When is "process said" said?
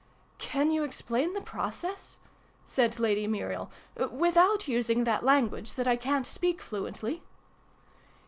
1.41-2.97